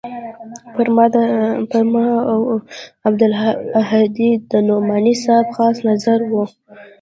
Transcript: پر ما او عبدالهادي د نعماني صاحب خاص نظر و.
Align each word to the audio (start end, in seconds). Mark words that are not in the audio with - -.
پر 1.69 1.77
ما 1.93 2.05
او 2.31 2.39
عبدالهادي 3.07 4.29
د 4.49 4.51
نعماني 4.67 5.15
صاحب 5.23 5.47
خاص 5.57 5.77
نظر 5.89 6.19
و. 6.31 6.33